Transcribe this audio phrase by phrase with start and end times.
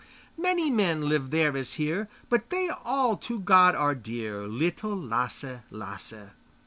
[0.35, 5.59] Many men live there as here, But they all to God are dear, Little Lasse,
[5.69, 6.23] Lasse.